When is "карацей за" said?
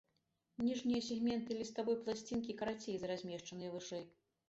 2.65-3.15